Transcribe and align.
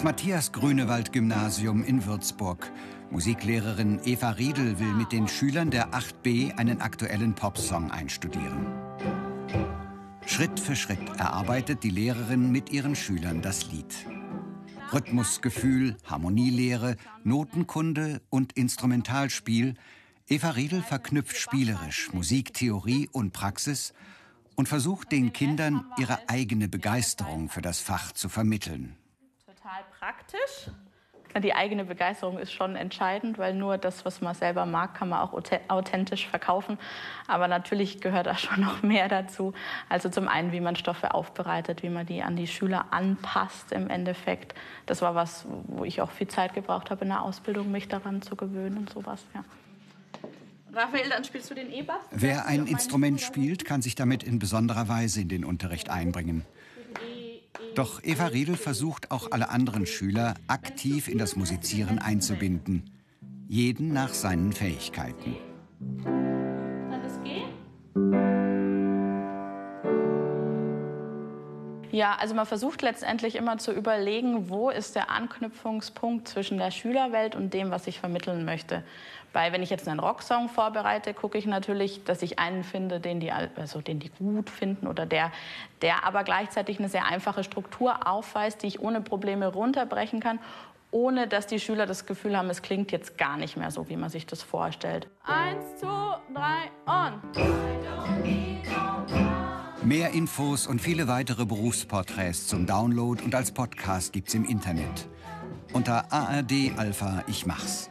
Das 0.00 0.04
Matthias-Grünewald-Gymnasium 0.04 1.84
in 1.84 2.06
Würzburg. 2.06 2.72
Musiklehrerin 3.10 4.00
Eva 4.06 4.30
Riedel 4.30 4.78
will 4.78 4.94
mit 4.94 5.12
den 5.12 5.28
Schülern 5.28 5.70
der 5.70 5.90
8b 5.90 6.56
einen 6.56 6.80
aktuellen 6.80 7.34
Popsong 7.34 7.90
einstudieren. 7.90 8.64
Schritt 10.24 10.58
für 10.58 10.74
Schritt 10.74 11.06
erarbeitet 11.18 11.82
die 11.82 11.90
Lehrerin 11.90 12.50
mit 12.50 12.70
ihren 12.70 12.96
Schülern 12.96 13.42
das 13.42 13.70
Lied. 13.70 13.94
Rhythmusgefühl, 14.90 15.98
Harmonielehre, 16.06 16.96
Notenkunde 17.22 18.22
und 18.30 18.54
Instrumentalspiel. 18.54 19.74
Eva 20.26 20.52
Riedel 20.52 20.80
verknüpft 20.80 21.36
spielerisch 21.36 22.10
Musiktheorie 22.14 23.10
und 23.12 23.34
Praxis 23.34 23.92
und 24.56 24.66
versucht 24.66 25.12
den 25.12 25.34
Kindern 25.34 25.84
ihre 25.98 26.26
eigene 26.30 26.70
Begeisterung 26.70 27.50
für 27.50 27.60
das 27.60 27.80
Fach 27.80 28.12
zu 28.12 28.30
vermitteln. 28.30 28.96
Total 29.70 29.84
praktisch. 30.00 30.70
Die 31.44 31.54
eigene 31.54 31.84
Begeisterung 31.84 32.38
ist 32.38 32.50
schon 32.50 32.74
entscheidend, 32.74 33.38
weil 33.38 33.54
nur 33.54 33.78
das, 33.78 34.04
was 34.04 34.20
man 34.20 34.34
selber 34.34 34.66
mag, 34.66 34.94
kann 34.94 35.10
man 35.10 35.20
auch 35.20 35.32
authentisch 35.68 36.26
verkaufen. 36.26 36.76
Aber 37.28 37.46
natürlich 37.46 38.00
gehört 38.00 38.26
da 38.26 38.36
schon 38.36 38.62
noch 38.62 38.82
mehr 38.82 39.08
dazu. 39.08 39.52
Also 39.88 40.08
zum 40.08 40.26
einen, 40.26 40.50
wie 40.50 40.60
man 40.60 40.74
Stoffe 40.74 41.14
aufbereitet, 41.14 41.84
wie 41.84 41.88
man 41.88 42.04
die 42.04 42.22
an 42.22 42.34
die 42.34 42.48
Schüler 42.48 42.86
anpasst 42.90 43.70
im 43.70 43.88
Endeffekt. 43.88 44.54
Das 44.86 45.02
war 45.02 45.14
was, 45.14 45.46
wo 45.68 45.84
ich 45.84 46.00
auch 46.00 46.10
viel 46.10 46.26
Zeit 46.26 46.52
gebraucht 46.52 46.90
habe 46.90 47.02
in 47.02 47.10
der 47.10 47.22
Ausbildung, 47.22 47.70
mich 47.70 47.86
daran 47.86 48.22
zu 48.22 48.34
gewöhnen 48.34 48.76
und 48.76 48.90
sowas. 48.90 49.24
Ja. 49.34 49.44
Raphael, 50.72 51.08
dann 51.10 51.22
spielst 51.22 51.48
du 51.48 51.54
den 51.54 51.72
E-Bass? 51.72 52.00
Wer 52.10 52.46
ein 52.46 52.66
Instrument 52.66 53.20
spielt, 53.20 53.64
kann 53.64 53.82
sich 53.82 53.94
damit 53.94 54.24
in 54.24 54.40
besonderer 54.40 54.88
Weise 54.88 55.20
in 55.20 55.28
den 55.28 55.44
Unterricht 55.44 55.90
einbringen. 55.90 56.44
Doch 57.74 58.02
Eva 58.02 58.26
Riedel 58.26 58.56
versucht 58.56 59.10
auch 59.10 59.30
alle 59.30 59.48
anderen 59.48 59.86
Schüler 59.86 60.34
aktiv 60.48 61.08
in 61.08 61.18
das 61.18 61.36
Musizieren 61.36 61.98
einzubinden. 61.98 62.90
Jeden 63.48 63.92
nach 63.92 64.12
seinen 64.12 64.52
Fähigkeiten. 64.52 65.36
Ja, 71.92 72.16
also 72.20 72.34
man 72.34 72.46
versucht 72.46 72.82
letztendlich 72.82 73.34
immer 73.36 73.58
zu 73.58 73.72
überlegen, 73.72 74.48
wo 74.48 74.70
ist 74.70 74.94
der 74.94 75.10
Anknüpfungspunkt 75.10 76.28
zwischen 76.28 76.58
der 76.58 76.70
Schülerwelt 76.70 77.34
und 77.34 77.52
dem, 77.52 77.70
was 77.70 77.86
ich 77.86 77.98
vermitteln 77.98 78.44
möchte. 78.44 78.84
Weil 79.32 79.52
wenn 79.52 79.62
ich 79.62 79.70
jetzt 79.70 79.86
einen 79.88 80.00
Rocksong 80.00 80.48
vorbereite, 80.48 81.14
gucke 81.14 81.38
ich 81.38 81.46
natürlich, 81.46 82.04
dass 82.04 82.22
ich 82.22 82.38
einen 82.38 82.64
finde, 82.64 83.00
den 83.00 83.20
die, 83.20 83.30
also 83.30 83.80
den 83.80 84.00
die 84.00 84.10
gut 84.10 84.50
finden 84.50 84.86
oder 84.86 85.06
der, 85.06 85.30
der 85.82 86.04
aber 86.04 86.24
gleichzeitig 86.24 86.78
eine 86.78 86.88
sehr 86.88 87.06
einfache 87.06 87.44
Struktur 87.44 88.08
aufweist, 88.08 88.62
die 88.62 88.66
ich 88.66 88.80
ohne 88.80 89.00
Probleme 89.00 89.46
runterbrechen 89.46 90.20
kann, 90.20 90.40
ohne 90.90 91.28
dass 91.28 91.46
die 91.46 91.60
Schüler 91.60 91.86
das 91.86 92.06
Gefühl 92.06 92.36
haben, 92.36 92.50
es 92.50 92.62
klingt 92.62 92.90
jetzt 92.90 93.16
gar 93.18 93.36
nicht 93.36 93.56
mehr 93.56 93.70
so, 93.70 93.88
wie 93.88 93.96
man 93.96 94.10
sich 94.10 94.26
das 94.26 94.42
vorstellt. 94.42 95.08
Eins, 95.24 95.76
zwei, 95.76 96.18
drei 96.34 96.70
und. 96.86 97.20
Mehr 99.82 100.10
Infos 100.10 100.66
und 100.66 100.80
viele 100.80 101.08
weitere 101.08 101.46
Berufsporträts 101.46 102.46
zum 102.46 102.66
Download 102.66 103.22
und 103.22 103.34
als 103.34 103.50
Podcast 103.50 104.12
gibt's 104.12 104.34
im 104.34 104.44
Internet. 104.44 105.08
Unter 105.72 106.12
ARD 106.12 106.72
Alpha 106.76 107.24
Ich 107.26 107.46
Mach's. 107.46 107.90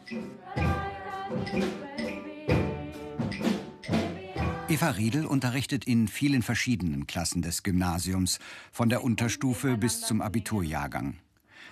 Eva 4.67 4.89
Riedel 4.91 5.25
unterrichtet 5.25 5.86
in 5.86 6.08
vielen 6.08 6.43
verschiedenen 6.43 7.08
Klassen 7.08 7.41
des 7.41 7.64
Gymnasiums, 7.64 8.37
von 8.71 8.89
der 8.89 9.03
Unterstufe 9.03 9.75
bis 9.75 10.02
zum 10.02 10.21
Abiturjahrgang. 10.21 11.15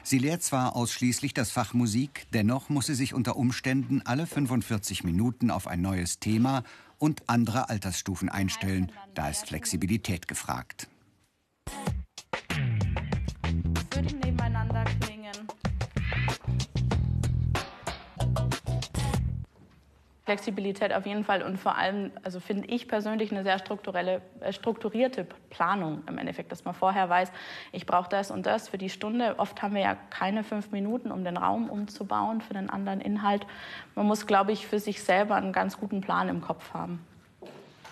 Sie 0.01 0.17
lehrt 0.17 0.41
zwar 0.41 0.75
ausschließlich 0.75 1.35
das 1.35 1.51
Fach 1.51 1.73
Musik, 1.75 2.25
dennoch 2.33 2.69
muss 2.69 2.87
sie 2.87 2.95
sich 2.95 3.13
unter 3.13 3.35
Umständen 3.35 4.01
alle 4.03 4.25
45 4.25 5.03
Minuten 5.03 5.51
auf 5.51 5.67
ein 5.67 5.81
neues 5.81 6.19
Thema 6.19 6.63
und 6.99 7.23
andere 7.27 7.69
Altersstufen 7.69 8.29
einstellen. 8.29 8.91
Da 9.13 9.29
ist 9.29 9.47
Flexibilität 9.47 10.27
gefragt. 10.27 10.87
Flexibilität 20.27 20.91
auf 20.91 21.05
jeden 21.05 21.23
Fall 21.23 21.41
und 21.41 21.57
vor 21.57 21.77
allem, 21.77 22.11
also 22.21 22.41
finde 22.41 22.67
ich 22.67 22.89
persönlich 22.89 23.31
eine 23.31 23.43
sehr 23.43 23.59
strukturelle, 23.59 24.21
äh, 24.41 24.51
strukturierte 24.51 25.25
Planung 25.49 26.03
im 26.05 26.17
Endeffekt, 26.17 26.51
dass 26.51 26.65
man 26.65 26.73
vorher 26.73 27.07
weiß, 27.07 27.31
ich 27.71 27.85
brauche 27.85 28.09
das 28.09 28.29
und 28.29 28.45
das 28.45 28.67
für 28.67 28.77
die 28.77 28.89
Stunde. 28.89 29.35
Oft 29.39 29.61
haben 29.61 29.73
wir 29.73 29.83
ja 29.83 29.95
keine 30.09 30.43
fünf 30.43 30.71
Minuten, 30.71 31.11
um 31.11 31.23
den 31.23 31.37
Raum 31.37 31.69
umzubauen 31.69 32.41
für 32.41 32.53
den 32.53 32.69
anderen 32.69 32.99
Inhalt. 32.99 33.47
Man 33.95 34.05
muss, 34.05 34.27
glaube 34.27 34.51
ich, 34.51 34.67
für 34.67 34.81
sich 34.81 35.01
selber 35.01 35.35
einen 35.35 35.53
ganz 35.53 35.79
guten 35.79 36.01
Plan 36.01 36.27
im 36.27 36.41
Kopf 36.41 36.73
haben. 36.73 36.99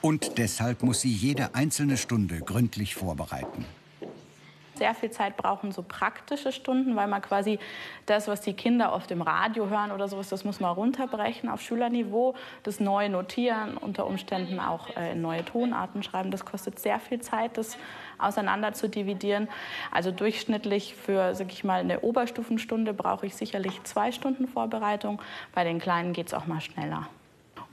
Und 0.01 0.37
deshalb 0.37 0.83
muss 0.83 0.99
sie 0.99 1.13
jede 1.13 1.55
einzelne 1.55 1.95
Stunde 1.95 2.39
gründlich 2.39 2.95
vorbereiten 2.95 3.63
sehr 4.77 4.93
viel 4.93 5.11
Zeit 5.11 5.37
brauchen 5.37 5.71
so 5.71 5.83
praktische 5.83 6.51
Stunden, 6.51 6.95
weil 6.95 7.07
man 7.07 7.21
quasi 7.21 7.59
das, 8.05 8.27
was 8.27 8.41
die 8.41 8.53
Kinder 8.53 8.93
oft 8.93 9.11
im 9.11 9.21
Radio 9.21 9.69
hören 9.69 9.91
oder 9.91 10.07
sowas, 10.07 10.29
das 10.29 10.43
muss 10.43 10.59
man 10.59 10.73
runterbrechen 10.73 11.49
auf 11.49 11.61
Schülerniveau, 11.61 12.35
das 12.63 12.79
neu 12.79 13.09
notieren, 13.09 13.77
unter 13.77 14.07
Umständen 14.07 14.59
auch 14.59 14.95
äh, 14.95 15.15
neue 15.15 15.43
Tonarten 15.43 16.03
schreiben. 16.03 16.31
Das 16.31 16.45
kostet 16.45 16.79
sehr 16.79 16.99
viel 16.99 17.19
Zeit, 17.21 17.57
das 17.57 17.77
auseinander 18.17 18.73
zu 18.73 18.87
dividieren. 18.87 19.47
Also 19.91 20.11
durchschnittlich 20.11 20.95
für, 20.95 21.35
sag 21.35 21.51
ich 21.51 21.63
mal, 21.63 21.81
eine 21.81 22.01
Oberstufenstunde 22.01 22.93
brauche 22.93 23.25
ich 23.25 23.35
sicherlich 23.35 23.83
zwei 23.83 24.11
Stunden 24.11 24.47
Vorbereitung. 24.47 25.21
Bei 25.53 25.63
den 25.63 25.79
Kleinen 25.79 26.13
geht 26.13 26.27
es 26.27 26.33
auch 26.33 26.47
mal 26.47 26.61
schneller. 26.61 27.07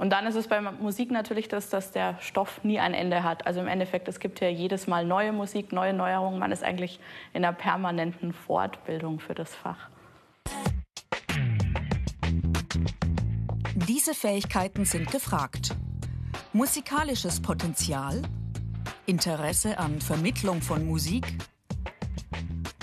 Und 0.03 0.11
dann 0.11 0.27
ist 0.27 0.35
es 0.35 0.49
bei 0.49 0.61
Musik 0.61 1.13
natürlich, 1.13 1.47
dass, 1.47 1.69
dass 1.69 1.93
der 1.93 2.19
Stoff 2.19 2.65
nie 2.65 2.81
ein 2.81 2.93
Ende 2.93 3.23
hat. 3.23 3.47
Also 3.47 3.61
im 3.61 3.69
Endeffekt, 3.69 4.09
es 4.09 4.19
gibt 4.19 4.41
ja 4.41 4.49
jedes 4.49 4.89
Mal 4.89 5.07
neue 5.07 5.31
Musik, 5.31 5.71
neue 5.71 5.93
Neuerungen. 5.93 6.41
Man 6.41 6.51
ist 6.51 6.65
eigentlich 6.65 6.99
in 7.35 7.45
einer 7.45 7.55
permanenten 7.55 8.33
Fortbildung 8.33 9.21
für 9.21 9.35
das 9.37 9.55
Fach. 9.55 9.91
Diese 13.77 14.13
Fähigkeiten 14.13 14.87
sind 14.87 15.13
gefragt. 15.13 15.77
Musikalisches 16.53 17.41
Potenzial, 17.41 18.23
Interesse 19.07 19.79
an 19.79 20.01
Vermittlung 20.01 20.63
von 20.63 20.85
Musik, 20.85 21.33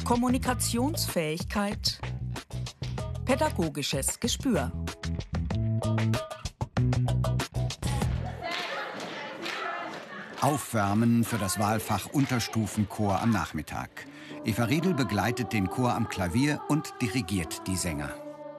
Kommunikationsfähigkeit, 0.05 1.99
pädagogisches 3.25 4.21
Gespür. 4.21 4.71
Aufwärmen 10.41 11.25
für 11.25 11.37
das 11.37 11.59
Wahlfach 11.59 12.07
Unterstufenchor 12.13 13.21
am 13.21 13.31
Nachmittag. 13.31 13.89
Eva 14.45 14.63
Riedel 14.63 14.93
begleitet 14.93 15.51
den 15.51 15.69
Chor 15.69 15.93
am 15.93 16.07
Klavier 16.07 16.61
und 16.69 16.93
dirigiert 17.01 17.67
die 17.67 17.75
Sänger. 17.75 18.07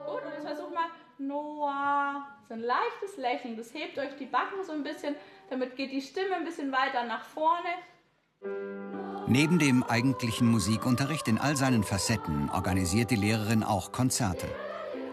Gut, 0.05 0.21
und 0.23 0.31
jetzt 0.31 0.45
versuch 0.45 0.71
mal 0.71 0.85
Noah. 1.17 2.27
So 2.47 2.53
ein 2.53 2.59
leichtes 2.59 3.17
Lächeln. 3.17 3.57
Das 3.57 3.73
hebt 3.73 3.97
euch 3.97 4.15
die 4.19 4.25
Backen 4.25 4.63
so 4.63 4.73
ein 4.73 4.83
bisschen. 4.83 5.15
Damit 5.49 5.75
geht 5.75 5.91
die 5.91 6.01
Stimme 6.01 6.35
ein 6.35 6.45
bisschen 6.45 6.71
weiter 6.71 7.03
nach 7.07 7.23
vorne. 7.23 7.69
Neben 9.27 9.57
dem 9.57 9.83
eigentlichen 9.83 10.47
Musikunterricht 10.51 11.27
in 11.27 11.39
all 11.39 11.57
seinen 11.57 11.83
Facetten 11.83 12.51
organisiert 12.51 13.09
die 13.09 13.15
Lehrerin 13.15 13.63
auch 13.63 13.91
Konzerte. 13.91 14.47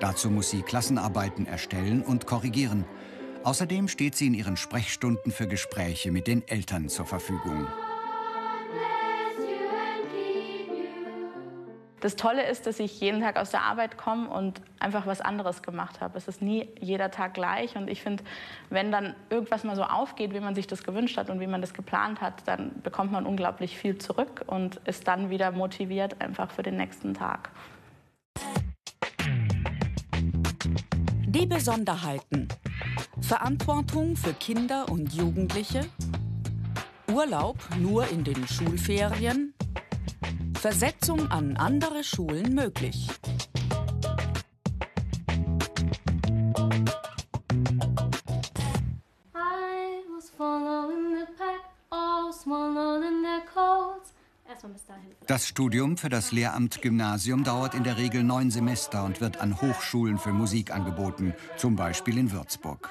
Dazu 0.01 0.31
muss 0.31 0.51
sie 0.51 0.63
Klassenarbeiten 0.63 1.47
erstellen 1.47 2.03
und 2.03 2.27
korrigieren. 2.27 2.85
Außerdem 3.49 3.89
steht 3.89 4.15
sie 4.15 4.27
in 4.27 4.35
ihren 4.35 4.59
Sprechstunden 4.59 5.33
für 5.33 5.49
Gespräche 5.49 6.13
mit 6.13 6.27
den 6.27 6.47
Eltern 6.49 6.91
zur 6.91 7.07
Verfügung. 7.07 7.67
Das 12.01 12.17
Tolle 12.17 12.47
ist, 12.47 12.67
dass 12.67 12.79
ich 12.79 13.01
jeden 13.01 13.23
Tag 13.23 13.39
aus 13.39 13.51
der 13.51 13.63
Arbeit 13.63 13.97
komme 13.97 14.29
und 14.29 14.61
einfach 14.81 15.07
was 15.07 15.23
anderes 15.23 15.63
gemacht 15.63 16.03
habe. 16.03 16.19
Es 16.19 16.29
ist 16.29 16.43
nie 16.43 16.69
jeder 16.79 17.11
Tag 17.11 17.33
gleich. 17.33 17.75
Und 17.75 17.89
ich 17.89 18.03
finde, 18.03 18.23
wenn 18.69 18.93
dann 18.93 19.15
irgendwas 19.31 19.65
mal 19.65 19.77
so 19.77 19.83
aufgeht, 19.83 20.35
wie 20.35 20.41
man 20.41 20.55
sich 20.55 20.67
das 20.67 20.85
gewünscht 20.85 21.17
hat 21.17 21.31
und 21.31 21.41
wie 21.41 21.47
man 21.47 21.63
das 21.63 21.73
geplant 21.73 22.21
hat, 22.21 22.47
dann 22.47 22.83
bekommt 22.83 23.13
man 23.13 23.25
unglaublich 23.25 23.79
viel 23.79 23.97
zurück 23.97 24.45
und 24.47 24.77
ist 24.85 25.09
dann 25.09 25.31
wieder 25.31 25.53
motiviert 25.53 26.21
einfach 26.21 26.51
für 26.51 26.63
den 26.63 26.77
nächsten 26.77 27.15
Tag. 27.15 27.49
Die 31.27 31.47
Besonderheiten. 31.47 32.49
Verantwortung 33.21 34.17
für 34.17 34.33
Kinder 34.33 34.89
und 34.91 35.13
Jugendliche, 35.15 35.87
Urlaub 37.13 37.59
nur 37.79 38.09
in 38.09 38.25
den 38.25 38.47
Schulferien, 38.47 39.55
Versetzung 40.55 41.31
an 41.31 41.57
andere 41.57 42.05
Schulen 42.05 42.55
möglich. 42.55 43.09
Das 55.29 55.47
Studium 55.47 55.99
für 55.99 56.09
das 56.09 56.33
Lehramt 56.33 56.81
Gymnasium 56.81 57.45
dauert 57.45 57.75
in 57.75 57.85
der 57.85 57.99
Regel 57.99 58.25
neun 58.25 58.51
Semester 58.51 59.05
und 59.05 59.21
wird 59.21 59.43
an 59.43 59.61
Hochschulen 59.61 60.17
für 60.17 60.33
Musik 60.33 60.75
angeboten, 60.75 61.35
zum 61.59 61.77
Beispiel 61.77 62.17
in 62.17 62.33
Würzburg. 62.33 62.89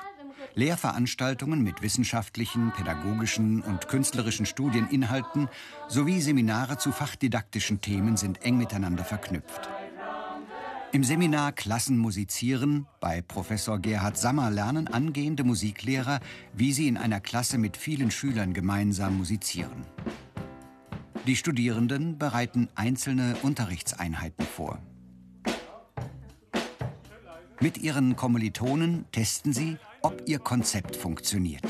Lehrveranstaltungen 0.53 1.63
mit 1.63 1.81
wissenschaftlichen, 1.81 2.71
pädagogischen 2.73 3.63
und 3.63 3.87
künstlerischen 3.87 4.45
Studieninhalten 4.45 5.49
sowie 5.87 6.21
Seminare 6.21 6.77
zu 6.77 6.91
fachdidaktischen 6.91 7.81
Themen 7.81 8.17
sind 8.17 8.43
eng 8.43 8.59
miteinander 8.59 9.03
verknüpft. 9.03 9.67
Im 10.91 11.03
Seminar 11.03 11.53
Klassen 11.53 11.97
musizieren 11.97 12.85
bei 12.99 13.23
Professor 13.23 13.79
Gerhard 13.79 14.15
Sammer 14.15 14.51
lernen 14.51 14.87
angehende 14.87 15.43
Musiklehrer, 15.43 16.19
wie 16.53 16.71
sie 16.71 16.87
in 16.87 16.97
einer 16.97 17.19
Klasse 17.19 17.57
mit 17.57 17.77
vielen 17.77 18.11
Schülern 18.11 18.53
gemeinsam 18.53 19.17
musizieren. 19.17 19.87
Die 21.27 21.35
Studierenden 21.35 22.17
bereiten 22.17 22.69
einzelne 22.75 23.35
Unterrichtseinheiten 23.41 24.45
vor. 24.45 24.79
Mit 27.59 27.77
ihren 27.79 28.15
Kommilitonen 28.15 29.03
testen 29.11 29.51
sie, 29.51 29.77
ob 30.01 30.21
ihr 30.25 30.39
Konzept 30.39 30.95
funktioniert. 30.95 31.65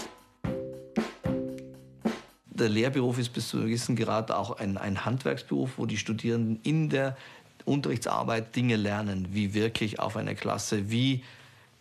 Der 2.46 2.70
Lehrberuf 2.70 3.18
ist 3.18 3.30
bis 3.30 3.48
zu 3.48 3.58
einem 3.58 3.66
gewissen 3.66 3.96
Grad 3.96 4.30
auch 4.30 4.52
ein, 4.52 4.78
ein 4.78 5.06
Handwerksberuf, 5.06 5.72
wo 5.78 5.88
die 5.88 5.98
Studierenden 5.98 6.60
in 6.62 6.90
der 6.90 7.18
Unterrichtsarbeit 7.66 8.56
Dinge 8.56 8.76
lernen. 8.76 9.30
Wie 9.32 9.56
wirke 9.56 9.86
ich 9.86 10.00
auf 10.00 10.18
eine 10.18 10.36
Klasse? 10.36 10.92
Wie 10.92 11.24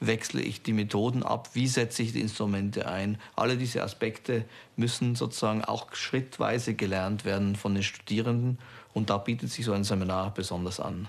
wechsle 0.00 0.42
ich 0.42 0.62
die 0.62 0.72
Methoden 0.72 1.22
ab? 1.22 1.50
Wie 1.54 1.66
setze 1.66 2.02
ich 2.02 2.12
die 2.12 2.20
Instrumente 2.20 2.88
ein? 2.88 3.18
Alle 3.34 3.56
diese 3.56 3.82
Aspekte 3.82 4.44
müssen 4.76 5.14
sozusagen 5.14 5.64
auch 5.64 5.94
schrittweise 5.94 6.74
gelernt 6.74 7.24
werden 7.24 7.56
von 7.56 7.74
den 7.74 7.82
Studierenden. 7.82 8.58
Und 8.92 9.10
da 9.10 9.18
bietet 9.18 9.50
sich 9.50 9.64
so 9.64 9.72
ein 9.72 9.84
Seminar 9.84 10.32
besonders 10.32 10.80
an. 10.80 11.08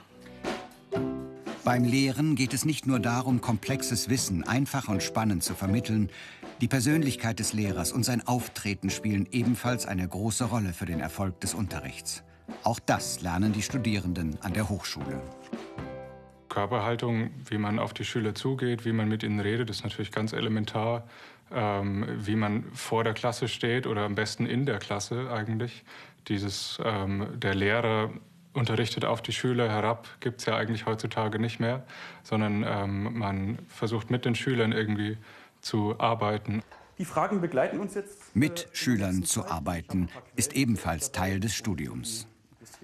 Beim 1.64 1.84
Lehren 1.84 2.36
geht 2.36 2.54
es 2.54 2.64
nicht 2.64 2.88
nur 2.88 3.00
darum, 3.00 3.42
komplexes 3.42 4.08
Wissen 4.08 4.48
einfach 4.48 4.88
und 4.88 5.04
spannend 5.04 5.44
zu 5.44 5.54
vermitteln. 5.54 6.10
Die 6.62 6.70
Persönlichkeit 6.70 7.40
des 7.40 7.52
Lehrers 7.52 7.92
und 7.92 8.04
sein 8.04 8.26
Auftreten 8.26 8.90
spielen 8.90 9.28
ebenfalls 9.32 9.86
eine 9.86 10.08
große 10.08 10.46
Rolle 10.46 10.72
für 10.72 10.86
den 10.86 11.02
Erfolg 11.02 11.42
des 11.42 11.54
Unterrichts. 11.54 12.24
Auch 12.64 12.80
das 12.80 13.22
lernen 13.22 13.52
die 13.52 13.62
Studierenden 13.62 14.42
an 14.42 14.54
der 14.54 14.70
Hochschule. 14.70 15.22
Körperhaltung, 16.58 17.30
wie 17.48 17.60
man 17.60 17.78
auf 17.78 17.94
die 17.94 18.04
Schüler 18.04 18.34
zugeht, 18.34 18.84
wie 18.84 18.92
man 18.92 19.08
mit 19.08 19.22
ihnen 19.22 19.40
redet, 19.40 19.70
ist 19.70 19.84
natürlich 19.84 20.12
ganz 20.12 20.34
elementar. 20.34 21.08
Ähm, 21.52 22.06
wie 22.18 22.36
man 22.36 22.66
vor 22.74 23.04
der 23.04 23.14
Klasse 23.14 23.48
steht 23.48 23.86
oder 23.86 24.02
am 24.02 24.16
besten 24.16 24.48
in 24.48 24.66
der 24.66 24.80
Klasse 24.80 25.32
eigentlich. 25.32 25.86
Dieses, 26.28 26.80
ähm, 26.84 27.28
der 27.36 27.54
Lehrer 27.54 28.10
unterrichtet 28.54 29.06
auf 29.06 29.22
die 29.22 29.34
Schüler 29.34 29.70
herab, 29.70 30.08
gibt 30.20 30.40
es 30.40 30.48
ja 30.48 30.58
eigentlich 30.58 30.88
heutzutage 30.88 31.38
nicht 31.38 31.60
mehr, 31.60 31.86
sondern 32.24 32.66
ähm, 32.68 33.20
man 33.20 33.60
versucht 33.68 34.10
mit 34.10 34.26
den 34.26 34.34
Schülern 34.34 34.72
irgendwie 34.72 35.18
zu 35.62 36.00
arbeiten. 36.00 36.64
Die 36.98 37.06
Fragen 37.06 37.40
begleiten 37.40 37.80
uns 37.80 37.94
jetzt. 37.94 38.20
Äh, 38.36 38.40
mit 38.40 38.68
Schülern 38.74 39.24
zu 39.24 39.46
arbeiten 39.46 40.10
ist 40.36 40.54
ebenfalls 40.54 41.12
Teil 41.12 41.40
des 41.40 41.54
Studiums. 41.54 42.28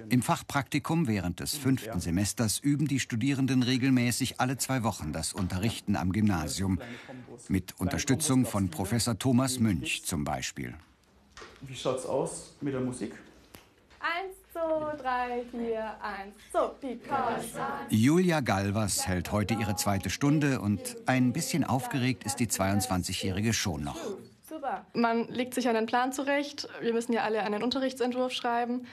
Im 0.09 0.21
Fachpraktikum 0.21 1.07
während 1.07 1.39
des 1.39 1.55
fünften 1.55 1.99
Semesters 1.99 2.59
üben 2.59 2.87
die 2.87 2.99
Studierenden 2.99 3.63
regelmäßig 3.63 4.39
alle 4.39 4.57
zwei 4.57 4.83
Wochen 4.83 5.13
das 5.13 5.33
Unterrichten 5.33 5.95
am 5.95 6.11
Gymnasium, 6.11 6.79
mit 7.47 7.79
Unterstützung 7.79 8.45
von 8.45 8.69
Professor 8.69 9.17
Thomas 9.17 9.59
Münch 9.59 10.03
zum 10.05 10.23
Beispiel. 10.23 10.73
Wie 11.61 11.75
schaut's 11.75 12.05
aus 12.05 12.55
mit 12.61 12.73
der 12.73 12.81
Musik? 12.81 13.13
Eins, 13.99 14.35
zwei, 14.51 14.95
drei, 14.97 15.43
vier, 15.51 15.95
eins, 16.01 16.33
so, 16.51 16.75
because 16.81 17.57
Julia 17.89 18.41
Galvas 18.41 19.07
hält 19.07 19.31
heute 19.31 19.53
ihre 19.53 19.75
zweite 19.75 20.09
Stunde 20.09 20.59
und 20.59 20.97
ein 21.05 21.31
bisschen 21.31 21.63
aufgeregt 21.63 22.25
ist 22.25 22.39
die 22.39 22.47
22-Jährige 22.47 23.53
schon 23.53 23.83
noch. 23.83 23.97
Super. 24.47 24.85
Man 24.93 25.29
legt 25.29 25.53
sich 25.53 25.69
einen 25.69 25.85
Plan 25.85 26.11
zurecht. 26.11 26.67
Wir 26.81 26.93
müssen 26.93 27.13
ja 27.13 27.23
alle 27.23 27.41
einen 27.43 27.63
Unterrichtsentwurf 27.63 28.33
schreiben. 28.33 28.85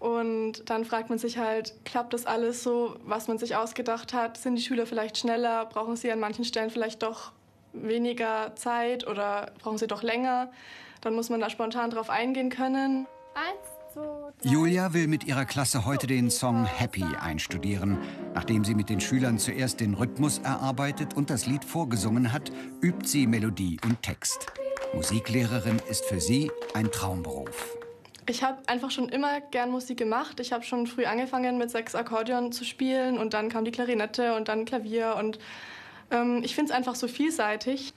Und 0.00 0.70
dann 0.70 0.84
fragt 0.84 1.10
man 1.10 1.18
sich 1.18 1.38
halt, 1.38 1.74
klappt 1.84 2.12
das 2.12 2.24
alles 2.24 2.62
so, 2.62 2.96
was 3.04 3.26
man 3.26 3.38
sich 3.38 3.56
ausgedacht 3.56 4.12
hat? 4.12 4.36
Sind 4.36 4.56
die 4.56 4.62
Schüler 4.62 4.86
vielleicht 4.86 5.18
schneller? 5.18 5.66
Brauchen 5.66 5.96
sie 5.96 6.10
an 6.12 6.20
manchen 6.20 6.44
Stellen 6.44 6.70
vielleicht 6.70 7.02
doch 7.02 7.32
weniger 7.72 8.54
Zeit 8.54 9.06
oder 9.06 9.52
brauchen 9.58 9.78
sie 9.78 9.86
doch 9.88 10.02
länger? 10.02 10.50
Dann 11.00 11.14
muss 11.14 11.30
man 11.30 11.40
da 11.40 11.50
spontan 11.50 11.90
drauf 11.90 12.10
eingehen 12.10 12.50
können. 12.50 13.06
Eins, 13.34 13.78
Julia 14.42 14.92
will 14.94 15.08
mit 15.08 15.24
ihrer 15.24 15.44
Klasse 15.44 15.84
heute 15.84 16.06
den 16.06 16.30
Song 16.30 16.64
Happy 16.64 17.04
einstudieren. 17.20 17.98
Nachdem 18.34 18.64
sie 18.64 18.74
mit 18.74 18.88
den 18.88 19.00
Schülern 19.00 19.38
zuerst 19.38 19.80
den 19.80 19.94
Rhythmus 19.94 20.38
erarbeitet 20.38 21.14
und 21.16 21.30
das 21.30 21.46
Lied 21.46 21.64
vorgesungen 21.64 22.32
hat, 22.32 22.52
übt 22.80 23.06
sie 23.06 23.26
Melodie 23.26 23.78
und 23.84 24.00
Text. 24.02 24.46
Musiklehrerin 24.94 25.80
ist 25.88 26.04
für 26.04 26.20
sie 26.20 26.50
ein 26.74 26.90
Traumberuf. 26.92 27.77
Ich 28.28 28.42
habe 28.42 28.58
einfach 28.66 28.90
schon 28.90 29.08
immer 29.08 29.40
gern 29.40 29.70
Musik 29.70 29.96
gemacht. 29.96 30.38
Ich 30.38 30.52
habe 30.52 30.62
schon 30.62 30.86
früh 30.86 31.06
angefangen 31.06 31.56
mit 31.56 31.70
sechs 31.70 31.94
Akkordeon 31.94 32.52
zu 32.52 32.64
spielen 32.64 33.16
und 33.16 33.32
dann 33.32 33.48
kam 33.48 33.64
die 33.64 33.70
Klarinette 33.70 34.34
und 34.36 34.48
dann 34.48 34.66
Klavier 34.66 35.16
und 35.18 35.38
ähm, 36.10 36.42
ich 36.44 36.54
finde 36.54 36.70
es 36.70 36.76
einfach 36.76 36.94
so 36.94 37.08
vielseitig. 37.08 37.94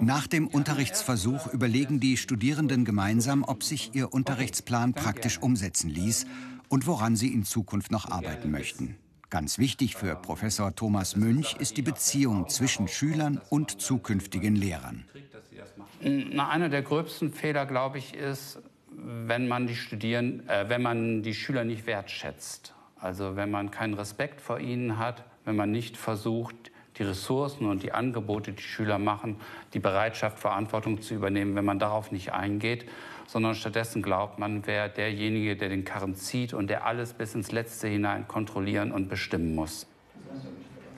Nach 0.00 0.26
dem 0.26 0.48
Unterrichtsversuch 0.48 1.52
überlegen 1.52 2.00
die 2.00 2.16
Studierenden 2.16 2.84
gemeinsam, 2.84 3.44
ob 3.46 3.62
sich 3.62 3.94
ihr 3.94 4.12
Unterrichtsplan 4.12 4.94
praktisch 4.94 5.38
umsetzen 5.40 5.90
ließ 5.90 6.26
und 6.68 6.88
woran 6.88 7.14
sie 7.14 7.32
in 7.32 7.44
Zukunft 7.44 7.92
noch 7.92 8.10
arbeiten 8.10 8.50
möchten. 8.50 8.96
Ganz 9.30 9.58
wichtig 9.58 9.94
für 9.94 10.16
Professor 10.16 10.74
Thomas 10.74 11.14
Münch 11.14 11.56
ist 11.60 11.76
die 11.76 11.82
Beziehung 11.82 12.48
zwischen 12.48 12.88
Schülern 12.88 13.40
und 13.50 13.80
zukünftigen 13.80 14.56
Lehrern. 14.56 15.04
Na, 16.00 16.48
einer 16.48 16.68
der 16.68 16.82
gröbsten 16.82 17.32
Fehler, 17.32 17.66
glaube 17.66 17.98
ich, 17.98 18.14
ist, 18.14 18.60
wenn 19.06 19.46
man 19.46 19.66
die 19.66 19.76
Studierenden, 19.76 20.48
äh, 20.48 20.68
wenn 20.68 20.82
man 20.82 21.22
die 21.22 21.34
Schüler 21.34 21.64
nicht 21.64 21.86
wertschätzt. 21.86 22.74
Also 22.98 23.36
wenn 23.36 23.50
man 23.50 23.70
keinen 23.70 23.94
Respekt 23.94 24.40
vor 24.40 24.58
ihnen 24.58 24.98
hat, 24.98 25.24
wenn 25.44 25.54
man 25.54 25.70
nicht 25.70 25.96
versucht, 25.96 26.72
die 26.98 27.04
Ressourcen 27.04 27.66
und 27.66 27.82
die 27.82 27.92
Angebote, 27.92 28.52
die 28.52 28.62
Schüler 28.62 28.98
machen, 28.98 29.36
die 29.74 29.78
Bereitschaft, 29.78 30.38
Verantwortung 30.38 31.02
zu 31.02 31.14
übernehmen, 31.14 31.54
wenn 31.54 31.64
man 31.64 31.78
darauf 31.78 32.10
nicht 32.10 32.32
eingeht, 32.32 32.86
sondern 33.26 33.54
stattdessen 33.54 34.02
glaubt, 34.02 34.38
man 34.38 34.66
wäre 34.66 34.88
derjenige, 34.88 35.56
der 35.56 35.68
den 35.68 35.84
Karren 35.84 36.14
zieht 36.14 36.54
und 36.54 36.68
der 36.68 36.86
alles 36.86 37.12
bis 37.12 37.34
ins 37.34 37.52
Letzte 37.52 37.86
hinein 37.86 38.26
kontrollieren 38.26 38.92
und 38.92 39.08
bestimmen 39.08 39.54
muss. 39.54 39.86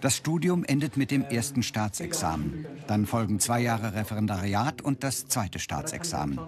Das 0.00 0.16
Studium 0.16 0.64
endet 0.64 0.96
mit 0.96 1.10
dem 1.10 1.24
ersten 1.24 1.64
Staatsexamen. 1.64 2.66
Dann 2.86 3.04
folgen 3.04 3.40
zwei 3.40 3.60
Jahre 3.60 3.94
Referendariat 3.94 4.80
und 4.80 5.02
das 5.02 5.26
zweite 5.26 5.58
Staatsexamen. 5.58 6.38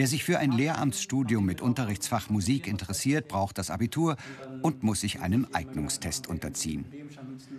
Wer 0.00 0.06
sich 0.06 0.24
für 0.24 0.38
ein 0.38 0.52
Lehramtsstudium 0.52 1.44
mit 1.44 1.60
Unterrichtsfach 1.60 2.30
Musik 2.30 2.66
interessiert, 2.66 3.28
braucht 3.28 3.58
das 3.58 3.68
Abitur 3.70 4.16
und 4.62 4.82
muss 4.82 5.02
sich 5.02 5.20
einem 5.20 5.46
Eignungstest 5.52 6.26
unterziehen. 6.26 6.86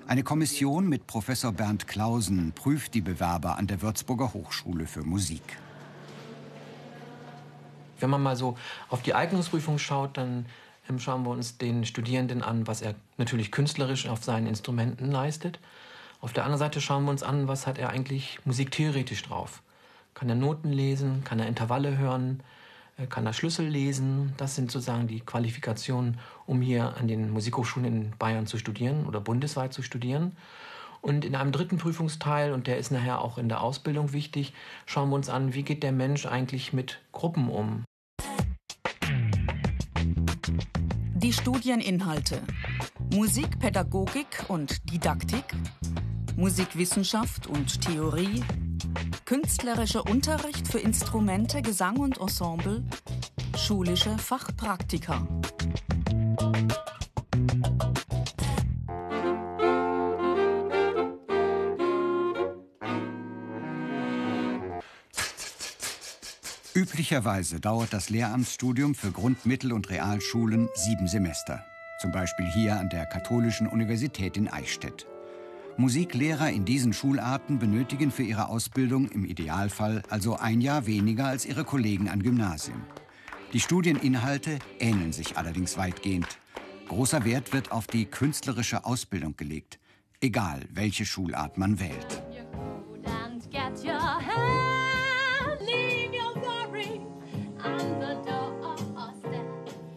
Eine 0.08 0.24
Kommission 0.24 0.90
mit 0.90 1.06
Professor 1.06 1.52
Bernd 1.52 1.88
Clausen 1.88 2.52
prüft 2.54 2.96
die 2.96 3.02
Bewerber 3.02 3.60
an 3.60 3.68
der 3.68 3.84
Würzburger 3.84 4.34
Hochschule 4.34 4.88
für 4.88 5.04
Musik. 5.04 5.44
Wenn 8.00 8.10
man 8.10 8.24
mal 8.24 8.36
so 8.36 8.58
auf 8.90 9.04
die 9.04 9.14
Eignungsprüfung 9.14 9.78
schaut, 9.78 10.18
dann 10.18 10.48
ähm, 10.90 10.98
schauen 10.98 11.22
wir 11.22 11.30
uns 11.30 11.60
den 11.60 11.86
Studierenden 11.86 12.42
an, 12.42 12.66
was 12.66 12.82
er 12.82 12.96
natürlich 13.18 13.52
künstlerisch 13.52 14.08
auf 14.08 14.24
seinen 14.24 14.48
Instrumenten 14.48 15.12
leistet. 15.12 15.60
Auf 16.22 16.34
der 16.34 16.46
anderen 16.46 16.58
Seite 16.58 16.82
schauen 16.82 17.04
wir 17.04 17.12
uns 17.12 17.22
an, 17.22 17.48
was 17.48 17.68
hat 17.68 17.78
er 17.78 17.92
eigentlich 17.92 18.40
musiktheoretisch 18.46 19.22
drauf. 19.22 19.62
Kann 20.14 20.30
er 20.30 20.36
Noten 20.36 20.72
lesen? 20.72 21.24
Kann 21.24 21.40
er 21.40 21.48
Intervalle 21.48 21.98
hören? 21.98 22.44
Äh, 22.98 23.08
kann 23.08 23.26
er 23.26 23.34
Schlüssel 23.34 23.68
lesen? 23.68 24.34
Das 24.38 24.56
sind 24.56 24.72
sozusagen 24.72 25.08
die 25.08 25.22
Qualifikationen, 25.22 26.20
um 26.46 26.62
hier 26.62 26.96
an 26.98 27.08
den 27.08 27.32
Musikhochschulen 27.32 27.88
in 27.88 28.14
Bayern 28.20 28.48
zu 28.48 28.58
studieren 28.58 29.06
oder 29.06 29.20
bundesweit 29.20 29.74
zu 29.74 29.82
studieren. 29.82 30.36
Und 31.02 31.26
in 31.26 31.36
einem 31.36 31.52
dritten 31.52 31.78
Prüfungsteil, 31.78 32.54
und 32.54 32.68
der 32.68 32.78
ist 32.78 32.92
nachher 32.92 33.22
auch 33.22 33.40
in 33.40 33.50
der 33.50 33.62
Ausbildung 33.62 34.14
wichtig, 34.14 34.54
schauen 34.86 35.10
wir 35.10 35.16
uns 35.16 35.30
an, 35.30 35.56
wie 35.56 35.64
geht 35.64 35.82
der 35.82 35.92
Mensch 35.92 36.28
eigentlich 36.28 36.74
mit 36.74 37.02
Gruppen 37.12 37.50
um. 37.50 37.84
Die 41.16 41.34
Studieninhalte 41.34 42.42
Musikpädagogik 43.14 44.46
und 44.48 44.92
Didaktik, 44.92 45.46
Musikwissenschaft 46.36 47.46
und 47.48 47.82
Theorie, 47.82 48.44
künstlerischer 49.32 50.06
Unterricht 50.10 50.68
für 50.68 50.80
Instrumente, 50.80 51.62
Gesang 51.62 51.96
und 52.00 52.20
Ensemble, 52.20 52.84
schulische 53.56 54.18
Fachpraktika. 54.18 55.26
Üblicherweise 66.76 67.62
dauert 67.62 67.94
das 67.94 68.10
Lehramtsstudium 68.10 68.96
für 68.96 69.12
Grund-, 69.12 69.46
Mittel- 69.46 69.72
und 69.72 69.90
Realschulen 69.90 70.68
sieben 70.74 71.08
Semester. 71.08 71.64
Zum 72.02 72.12
Beispiel 72.12 72.48
hier 72.48 72.78
an 72.78 72.90
der 72.90 73.06
Katholischen 73.06 73.68
Universität 73.68 74.36
in 74.36 74.50
Eichstätt. 74.50 75.08
Musiklehrer 75.78 76.50
in 76.50 76.66
diesen 76.66 76.94
Schularten 76.94 77.58
benötigen 77.58 78.12
für 78.12 78.24
ihre 78.24 78.50
Ausbildung 78.50 79.10
im 79.10 79.26
Idealfall 79.26 80.04
also 80.10 80.36
ein 80.36 80.62
Jahr 80.62 80.86
weniger 80.86 81.26
als 81.26 81.46
ihre 81.46 81.64
Kollegen 81.64 82.10
an 82.10 82.22
Gymnasien. 82.22 82.82
Die 83.54 83.60
Studieninhalte 83.60 84.60
ähneln 84.80 85.12
sich 85.12 85.38
allerdings 85.38 85.78
weitgehend. 85.78 86.28
Großer 86.88 87.26
Wert 87.26 87.54
wird 87.54 87.72
auf 87.72 87.88
die 87.88 88.06
künstlerische 88.06 88.86
Ausbildung 88.86 89.36
gelegt, 89.38 89.80
egal 90.20 90.62
welche 90.72 91.06
Schulart 91.06 91.58
man 91.58 91.80
wählt. 91.80 92.22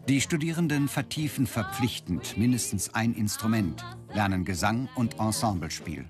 Die 0.09 0.21
Studierenden 0.21 0.89
vertiefen 0.89 1.47
verpflichtend 1.47 2.37
mindestens 2.37 2.95
ein 2.95 3.15
Instrument, 3.15 3.85
lernen 4.15 4.45
Gesang 4.45 4.89
und 4.95 5.19
Ensemblespiel. 5.19 6.07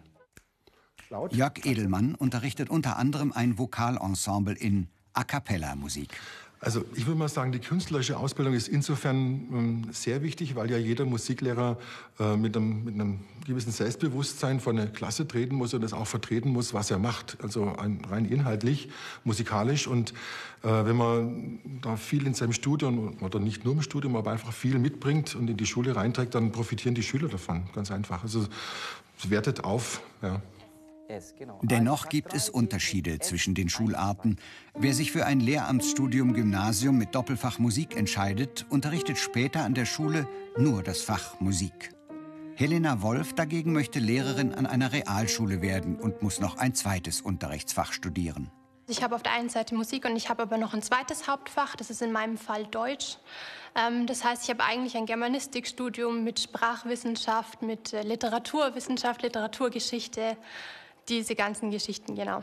Jörg 1.30 1.64
Edelmann 1.64 2.14
unterrichtet 2.14 2.70
unter 2.70 2.96
anderem 2.98 3.32
ein 3.32 3.58
Vokalensemble 3.58 4.54
in 4.54 4.88
A 5.14 5.24
cappella 5.24 5.74
Musik. 5.74 6.08
Also 6.64 6.82
ich 6.94 7.06
würde 7.06 7.18
mal 7.18 7.28
sagen, 7.28 7.52
die 7.52 7.58
künstlerische 7.58 8.16
Ausbildung 8.16 8.54
ist 8.54 8.68
insofern 8.68 9.18
ähm, 9.52 9.86
sehr 9.92 10.22
wichtig, 10.22 10.56
weil 10.56 10.70
ja 10.70 10.78
jeder 10.78 11.04
Musiklehrer 11.04 11.76
äh, 12.18 12.38
mit, 12.38 12.56
einem, 12.56 12.84
mit, 12.84 12.94
einem, 12.94 13.20
gewissen 13.44 13.70
Selbstbewusstsein 13.70 14.60
vor 14.60 14.72
eine 14.72 14.88
Klasse 14.88 15.28
treten 15.28 15.56
muss 15.56 15.74
und 15.74 15.82
das 15.82 15.92
auch 15.92 16.06
vertreten 16.06 16.48
muss, 16.48 16.72
was 16.72 16.90
er 16.90 16.98
macht. 16.98 17.36
Also 17.42 17.76
ein, 17.76 18.00
rein 18.08 18.24
inhaltlich, 18.24 18.88
musikalisch. 19.24 19.86
Und 19.86 20.12
äh, 20.62 20.68
wenn 20.68 20.96
man 20.96 21.60
da 21.82 21.96
viel 21.96 22.26
in 22.26 22.32
seinem 22.32 22.54
Studium, 22.54 23.18
oder 23.20 23.40
nicht 23.40 23.66
nur 23.66 23.74
im 23.74 23.82
Studium, 23.82 24.16
aber 24.16 24.32
einfach 24.32 24.54
viel 24.54 24.78
mitbringt 24.78 25.34
und 25.34 25.50
in 25.50 25.58
die 25.58 25.66
Schule 25.66 25.94
reinträgt, 25.94 26.34
dann 26.34 26.50
profitieren 26.50 26.94
die 26.94 27.02
Schüler 27.02 27.28
davon, 27.28 27.64
ganz 27.74 27.90
einfach. 27.90 28.22
Also 28.22 28.46
es 29.18 29.28
wertet 29.28 29.64
auf, 29.64 30.00
ja. 30.22 30.40
Genau. 31.36 31.60
Dennoch 31.62 32.08
gibt 32.08 32.32
es 32.32 32.48
Unterschiede 32.48 33.18
zwischen 33.18 33.54
den 33.54 33.68
Schularten. 33.68 34.36
Wer 34.74 34.94
sich 34.94 35.12
für 35.12 35.26
ein 35.26 35.40
Lehramtsstudium 35.40 36.32
Gymnasium 36.32 36.96
mit 36.96 37.14
Doppelfach 37.14 37.58
Musik 37.58 37.96
entscheidet, 37.96 38.64
unterrichtet 38.70 39.18
später 39.18 39.64
an 39.64 39.74
der 39.74 39.84
Schule 39.84 40.26
nur 40.56 40.82
das 40.82 41.02
Fach 41.02 41.40
Musik. 41.40 41.94
Helena 42.56 43.02
Wolf 43.02 43.34
dagegen 43.34 43.72
möchte 43.72 43.98
Lehrerin 43.98 44.54
an 44.54 44.66
einer 44.66 44.92
Realschule 44.92 45.60
werden 45.60 45.96
und 45.96 46.22
muss 46.22 46.40
noch 46.40 46.56
ein 46.56 46.74
zweites 46.74 47.20
Unterrichtsfach 47.20 47.92
studieren. 47.92 48.50
Ich 48.86 49.02
habe 49.02 49.14
auf 49.14 49.22
der 49.22 49.32
einen 49.32 49.48
Seite 49.48 49.74
Musik 49.74 50.04
und 50.04 50.14
ich 50.14 50.28
habe 50.28 50.42
aber 50.42 50.58
noch 50.58 50.74
ein 50.74 50.82
zweites 50.82 51.26
Hauptfach, 51.26 51.74
das 51.74 51.90
ist 51.90 52.02
in 52.02 52.12
meinem 52.12 52.36
Fall 52.36 52.66
Deutsch. 52.66 53.18
Ähm, 53.74 54.06
das 54.06 54.24
heißt, 54.24 54.44
ich 54.44 54.50
habe 54.50 54.62
eigentlich 54.62 54.96
ein 54.96 55.06
Germanistikstudium 55.06 56.22
mit 56.22 56.38
Sprachwissenschaft, 56.38 57.62
mit 57.62 57.92
äh, 57.92 58.02
Literaturwissenschaft, 58.02 59.22
Literaturgeschichte 59.22 60.36
diese 61.08 61.34
ganzen 61.34 61.70
Geschichten, 61.70 62.14
genau. 62.14 62.42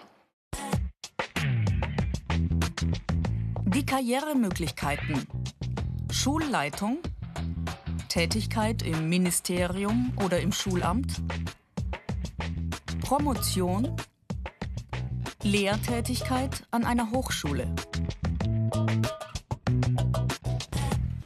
Die 3.65 3.85
Karrieremöglichkeiten. 3.85 5.27
Schulleitung, 6.11 6.99
Tätigkeit 8.09 8.81
im 8.83 9.07
Ministerium 9.07 10.11
oder 10.23 10.41
im 10.41 10.51
Schulamt, 10.51 11.21
Promotion, 13.01 13.95
Lehrtätigkeit 15.41 16.67
an 16.71 16.83
einer 16.83 17.11
Hochschule. 17.11 17.73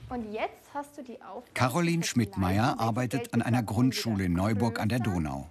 Und 0.09 0.31
jetzt 0.31 0.73
hast 0.73 0.97
du 0.97 1.03
die 1.03 1.21
Aufgabe, 1.21 1.51
Caroline 1.53 2.03
Schmidtmeier 2.03 2.79
arbeitet 2.79 3.33
an 3.33 3.41
einer 3.41 3.63
Grundschule 3.63 4.25
in 4.25 4.33
Neuburg 4.33 4.79
an 4.79 4.89
der 4.89 4.99
Donau. 4.99 5.49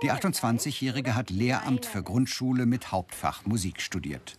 Die 0.00 0.12
28-Jährige 0.12 1.16
hat 1.16 1.30
Lehramt 1.30 1.84
für 1.84 2.04
Grundschule 2.04 2.66
mit 2.66 2.92
Hauptfach 2.92 3.44
Musik 3.46 3.80
studiert. 3.80 4.38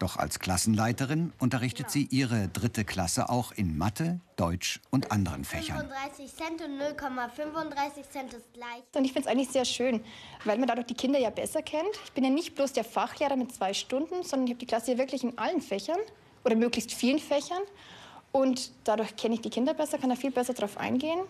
Doch 0.00 0.16
als 0.16 0.40
Klassenleiterin 0.40 1.32
unterrichtet 1.38 1.92
sie 1.92 2.08
ihre 2.10 2.48
dritte 2.48 2.84
Klasse 2.84 3.28
auch 3.28 3.52
in 3.52 3.78
Mathe, 3.78 4.18
Deutsch 4.34 4.80
und 4.90 5.12
anderen 5.12 5.44
Fächern. 5.44 5.76
35 5.76 6.34
Cent 6.34 6.60
und 6.62 6.80
0,35 6.80 8.10
Cent 8.10 8.34
ist 8.34 8.52
gleich. 8.52 8.82
Und 8.96 9.04
ich 9.04 9.12
finde 9.12 9.28
es 9.28 9.32
eigentlich 9.32 9.50
sehr 9.50 9.64
schön, 9.64 10.02
weil 10.44 10.58
man 10.58 10.66
dadurch 10.66 10.88
die 10.88 10.94
Kinder 10.94 11.20
ja 11.20 11.30
besser 11.30 11.62
kennt. 11.62 11.90
Ich 12.06 12.12
bin 12.12 12.24
ja 12.24 12.30
nicht 12.30 12.56
bloß 12.56 12.72
der 12.72 12.82
Fachlehrer 12.82 13.36
mit 13.36 13.54
zwei 13.54 13.72
Stunden, 13.72 14.24
sondern 14.24 14.46
ich 14.46 14.54
habe 14.54 14.60
die 14.60 14.66
Klasse 14.66 14.92
ja 14.92 14.98
wirklich 14.98 15.22
in 15.22 15.38
allen 15.38 15.60
Fächern 15.60 16.00
oder 16.44 16.56
möglichst 16.56 16.92
vielen 16.92 17.20
Fächern. 17.20 17.62
Und 18.32 18.72
dadurch 18.82 19.14
kenne 19.14 19.34
ich 19.34 19.40
die 19.40 19.50
Kinder 19.50 19.74
besser, 19.74 19.98
kann 19.98 20.10
da 20.10 20.16
viel 20.16 20.32
besser 20.32 20.54
drauf 20.54 20.78
eingehen 20.78 21.20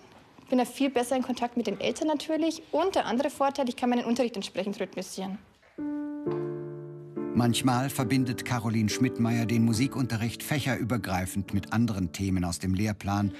bin 0.50 0.58
da 0.58 0.66
viel 0.66 0.90
besser 0.90 1.16
in 1.16 1.22
Kontakt 1.22 1.56
mit 1.56 1.66
den 1.66 1.80
Eltern 1.80 2.08
natürlich. 2.08 2.62
Und 2.72 2.94
der 2.94 3.06
andere 3.06 3.30
Vorteil, 3.30 3.68
ich 3.68 3.76
kann 3.76 3.88
meinen 3.88 4.04
Unterricht 4.04 4.36
entsprechend 4.36 4.78
rhythmisieren. 4.78 5.38
Manchmal 7.34 7.88
verbindet 7.88 8.44
Caroline 8.44 8.90
Schmidtmeier 8.90 9.46
den 9.46 9.64
Musikunterricht 9.64 10.42
fächerübergreifend 10.42 11.54
mit 11.54 11.72
anderen 11.72 12.12
Themen 12.12 12.44
aus 12.44 12.58
dem 12.58 12.74
Lehrplan 12.74 13.32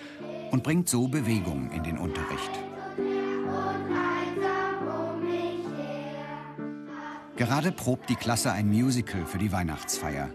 und 0.52 0.62
bringt 0.62 0.88
so 0.88 1.08
Bewegung 1.08 1.70
in 1.72 1.82
den 1.82 1.98
Unterricht. 1.98 2.50
Gerade 7.36 7.72
probt 7.72 8.08
die 8.08 8.16
Klasse 8.16 8.52
ein 8.52 8.68
Musical 8.68 9.26
für 9.26 9.38
die 9.38 9.52
Weihnachtsfeier. 9.52 10.30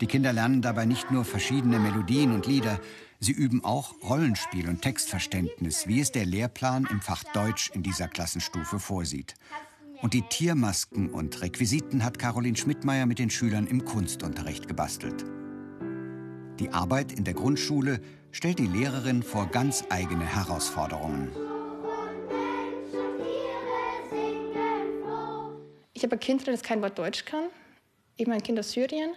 Die 0.00 0.06
Kinder 0.06 0.32
lernen 0.32 0.62
dabei 0.62 0.86
nicht 0.86 1.10
nur 1.10 1.24
verschiedene 1.24 1.78
Melodien 1.78 2.32
und 2.32 2.46
Lieder, 2.46 2.80
Sie 3.22 3.32
üben 3.32 3.62
auch 3.62 3.94
Rollenspiel 4.02 4.66
und 4.66 4.80
Textverständnis, 4.80 5.86
wie 5.86 6.00
es 6.00 6.10
der 6.10 6.24
Lehrplan 6.24 6.88
im 6.90 7.02
Fach 7.02 7.22
Deutsch 7.34 7.70
in 7.74 7.82
dieser 7.82 8.08
Klassenstufe 8.08 8.78
vorsieht. 8.78 9.34
Und 10.00 10.14
die 10.14 10.22
Tiermasken 10.22 11.10
und 11.10 11.42
Requisiten 11.42 12.02
hat 12.02 12.18
Caroline 12.18 12.56
Schmidtmeier 12.56 13.04
mit 13.04 13.18
den 13.18 13.28
Schülern 13.28 13.66
im 13.66 13.84
Kunstunterricht 13.84 14.68
gebastelt. 14.68 15.26
Die 16.58 16.70
Arbeit 16.70 17.12
in 17.12 17.24
der 17.24 17.34
Grundschule 17.34 18.00
stellt 18.30 18.58
die 18.58 18.66
Lehrerin 18.66 19.22
vor 19.22 19.48
ganz 19.48 19.84
eigene 19.90 20.24
Herausforderungen. 20.24 21.28
Ich 25.92 26.02
habe 26.02 26.16
ein 26.16 26.20
Kind, 26.20 26.48
das 26.48 26.62
kein 26.62 26.80
Wort 26.80 26.98
Deutsch 26.98 27.26
kann. 27.26 27.50
Eben 28.16 28.32
ein 28.32 28.42
Kind 28.42 28.58
aus 28.58 28.72
Syrien. 28.72 29.10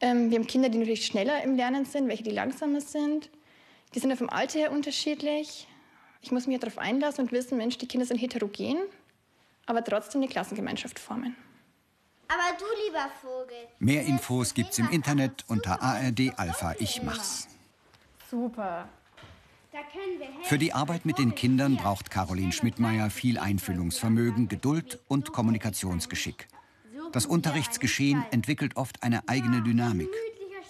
Ähm, 0.00 0.30
wir 0.30 0.38
haben 0.38 0.46
Kinder, 0.46 0.68
die 0.68 0.78
natürlich 0.78 1.06
schneller 1.06 1.42
im 1.42 1.56
Lernen 1.56 1.84
sind, 1.84 2.08
welche 2.08 2.22
die 2.22 2.30
langsamer 2.30 2.80
sind. 2.80 3.30
Die 3.94 3.98
sind 3.98 4.16
vom 4.16 4.30
Alter 4.30 4.58
her 4.58 4.72
unterschiedlich. 4.72 5.66
Ich 6.22 6.32
muss 6.32 6.46
mich 6.46 6.58
darauf 6.58 6.78
einlassen 6.78 7.24
und 7.24 7.32
wissen, 7.32 7.58
Mensch, 7.58 7.78
die 7.78 7.88
Kinder 7.88 8.06
sind 8.06 8.18
heterogen, 8.18 8.78
aber 9.66 9.82
trotzdem 9.84 10.20
eine 10.20 10.30
Klassengemeinschaft 10.30 10.98
formen. 10.98 11.36
Aber 12.28 12.56
du, 12.58 12.64
lieber 12.86 13.10
Vogel. 13.20 13.56
Mehr 13.78 14.04
Infos 14.04 14.54
gibt's 14.54 14.78
im 14.78 14.88
Internet 14.90 15.44
unter 15.48 15.82
ARD 15.82 16.32
Alpha 16.36 16.74
Ich 16.78 17.02
Mach's. 17.02 17.48
Super. 18.30 18.88
Für 20.42 20.58
die 20.58 20.72
Arbeit 20.72 21.04
mit 21.06 21.18
den 21.18 21.34
Kindern 21.34 21.76
braucht 21.76 22.10
Caroline 22.10 22.52
Schmidtmeier 22.52 23.10
viel 23.10 23.38
Einfühlungsvermögen, 23.38 24.48
Geduld 24.48 25.00
und 25.08 25.32
Kommunikationsgeschick. 25.32 26.48
Das 27.12 27.26
Unterrichtsgeschehen 27.26 28.24
entwickelt 28.30 28.76
oft 28.76 29.02
eine 29.02 29.28
eigene 29.28 29.62
Dynamik. 29.62 30.10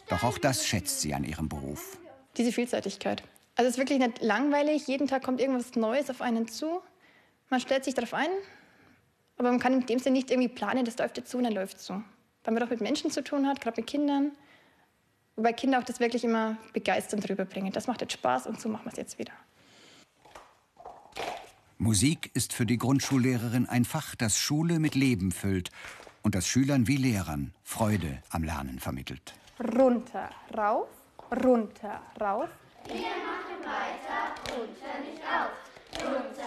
Doch 0.08 0.24
auch 0.24 0.38
das 0.38 0.66
schätzt 0.66 1.02
sie 1.02 1.12
an 1.12 1.22
ihrem 1.22 1.50
Beruf. 1.50 1.98
Diese 2.38 2.50
Vielseitigkeit. 2.50 3.22
Also 3.56 3.68
es 3.68 3.74
ist 3.74 3.78
wirklich 3.78 3.98
nicht 3.98 4.22
langweilig. 4.22 4.86
Jeden 4.86 5.06
Tag 5.06 5.22
kommt 5.22 5.38
irgendwas 5.38 5.74
Neues 5.74 6.08
auf 6.08 6.22
einen 6.22 6.48
zu. 6.48 6.80
Man 7.50 7.60
stellt 7.60 7.84
sich 7.84 7.92
darauf 7.92 8.14
ein, 8.14 8.30
aber 9.36 9.50
man 9.50 9.60
kann 9.60 9.74
in 9.74 9.84
dem 9.84 9.98
Sinne 9.98 10.16
nicht 10.16 10.30
irgendwie 10.30 10.48
planen, 10.48 10.84
das 10.84 10.96
läuft 10.96 11.18
jetzt 11.18 11.30
zu 11.30 11.36
und 11.36 11.44
dann 11.44 11.52
läuft 11.52 11.78
so. 11.78 11.94
Weil 12.44 12.54
man 12.54 12.62
doch 12.62 12.70
mit 12.70 12.80
Menschen 12.80 13.10
zu 13.10 13.22
tun 13.22 13.46
hat, 13.46 13.60
gerade 13.60 13.78
mit 13.78 13.86
Kindern. 13.86 14.32
Wobei 15.36 15.52
Kinder 15.52 15.78
auch 15.78 15.84
das 15.84 16.00
wirklich 16.00 16.24
immer 16.24 16.56
begeisternd 16.72 17.28
rüberbringen. 17.28 17.72
Das 17.72 17.86
macht 17.86 18.00
jetzt 18.00 18.14
Spaß 18.14 18.46
und 18.46 18.58
so 18.60 18.70
machen 18.70 18.86
wir 18.86 18.92
es 18.92 18.98
jetzt 18.98 19.18
wieder. 19.18 19.32
Musik 21.76 22.30
ist 22.32 22.54
für 22.54 22.64
die 22.64 22.78
Grundschullehrerin 22.78 23.66
ein 23.66 23.84
Fach, 23.84 24.14
das 24.14 24.38
Schule 24.38 24.78
mit 24.78 24.94
Leben 24.94 25.32
füllt 25.32 25.70
und 26.22 26.34
das 26.34 26.46
Schülern 26.46 26.86
wie 26.86 26.96
Lehrern 26.96 27.52
Freude 27.62 28.22
am 28.30 28.42
Lernen 28.44 28.78
vermittelt. 28.78 29.34
Runter, 29.76 30.30
rauf, 30.56 30.88
runter, 31.44 32.00
rauf. 32.20 32.48
Wir 32.86 32.94
machen 32.96 33.58
weiter, 33.64 34.34
runter 34.50 34.94
nicht 35.04 35.22
auf. 35.22 35.52
Runter 36.02 36.39